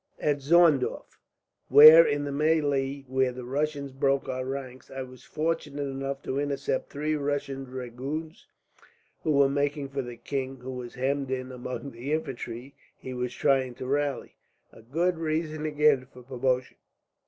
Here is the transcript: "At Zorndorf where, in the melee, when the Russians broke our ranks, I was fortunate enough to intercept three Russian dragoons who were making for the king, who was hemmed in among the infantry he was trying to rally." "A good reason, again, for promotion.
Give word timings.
"At 0.19 0.37
Zorndorf 0.41 1.19
where, 1.69 2.03
in 2.03 2.23
the 2.23 2.31
melee, 2.31 3.05
when 3.07 3.35
the 3.35 3.43
Russians 3.45 3.91
broke 3.91 4.27
our 4.27 4.43
ranks, 4.45 4.89
I 4.89 5.03
was 5.03 5.23
fortunate 5.23 5.83
enough 5.83 6.23
to 6.23 6.39
intercept 6.39 6.89
three 6.89 7.15
Russian 7.15 7.65
dragoons 7.65 8.47
who 9.21 9.29
were 9.29 9.47
making 9.47 9.89
for 9.89 10.01
the 10.01 10.17
king, 10.17 10.57
who 10.61 10.71
was 10.71 10.95
hemmed 10.95 11.29
in 11.29 11.51
among 11.51 11.91
the 11.91 12.11
infantry 12.13 12.73
he 12.97 13.13
was 13.13 13.31
trying 13.35 13.75
to 13.75 13.85
rally." 13.85 14.37
"A 14.73 14.81
good 14.81 15.19
reason, 15.19 15.67
again, 15.67 16.07
for 16.11 16.23
promotion. 16.23 16.77